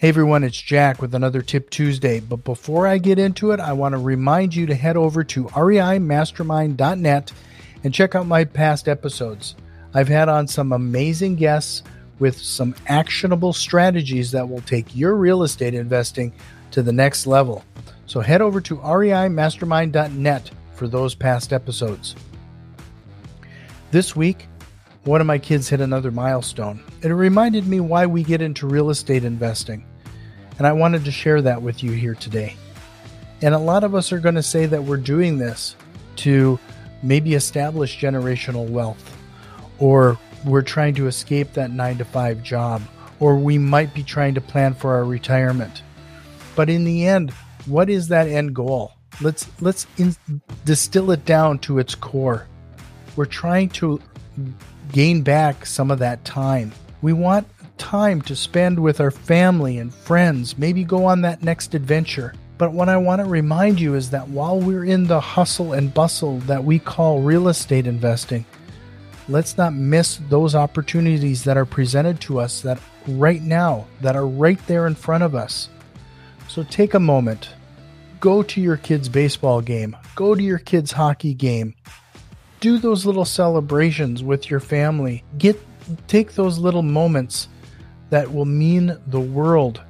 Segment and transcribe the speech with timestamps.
[0.00, 2.20] Hey everyone, it's Jack with another Tip Tuesday.
[2.20, 5.44] But before I get into it, I want to remind you to head over to
[5.44, 7.32] reimastermind.net
[7.84, 9.56] and check out my past episodes.
[9.92, 11.82] I've had on some amazing guests
[12.18, 16.32] with some actionable strategies that will take your real estate investing
[16.70, 17.62] to the next level.
[18.06, 22.16] So head over to reimastermind.net for those past episodes.
[23.90, 24.46] This week,
[25.04, 26.82] one of my kids hit another milestone.
[27.02, 29.84] And it reminded me why we get into real estate investing
[30.60, 32.54] and I wanted to share that with you here today.
[33.40, 35.74] And a lot of us are going to say that we're doing this
[36.16, 36.58] to
[37.02, 39.16] maybe establish generational wealth,
[39.78, 42.82] or we're trying to escape that nine to five job,
[43.20, 45.82] or we might be trying to plan for our retirement.
[46.56, 47.30] But in the end,
[47.64, 48.92] what is that end goal?
[49.22, 50.14] Let's let's in,
[50.66, 52.46] distill it down to its core.
[53.16, 53.98] We're trying to
[54.92, 56.72] gain back some of that time.
[57.00, 57.46] We want
[57.80, 62.34] time to spend with our family and friends, maybe go on that next adventure.
[62.58, 65.92] But what I want to remind you is that while we're in the hustle and
[65.92, 68.44] bustle that we call real estate investing,
[69.28, 72.78] let's not miss those opportunities that are presented to us that
[73.08, 75.70] right now, that are right there in front of us.
[76.48, 77.48] So take a moment,
[78.20, 81.74] go to your kid's baseball game, go to your kid's hockey game,
[82.60, 85.24] do those little celebrations with your family.
[85.38, 85.58] Get
[86.08, 87.48] take those little moments
[88.10, 89.80] that will mean the world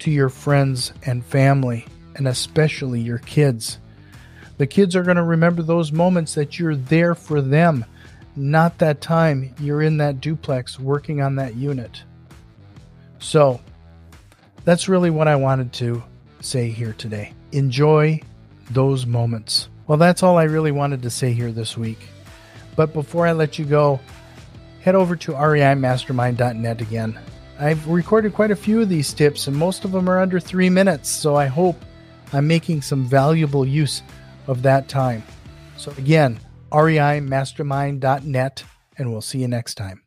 [0.00, 3.78] to your friends and family, and especially your kids.
[4.58, 7.84] The kids are going to remember those moments that you're there for them,
[8.36, 12.02] not that time you're in that duplex working on that unit.
[13.20, 13.60] So,
[14.64, 16.02] that's really what I wanted to
[16.40, 17.32] say here today.
[17.52, 18.20] Enjoy
[18.70, 19.68] those moments.
[19.86, 21.98] Well, that's all I really wanted to say here this week.
[22.74, 24.00] But before I let you go,
[24.80, 27.18] head over to reimastermind.net again
[27.62, 30.68] I've recorded quite a few of these tips, and most of them are under three
[30.68, 31.76] minutes, so I hope
[32.32, 34.02] I'm making some valuable use
[34.48, 35.22] of that time.
[35.76, 36.40] So, again,
[36.72, 38.64] reimastermind.net,
[38.98, 40.00] and we'll see you next time.